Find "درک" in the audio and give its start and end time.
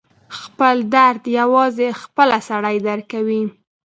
2.87-3.05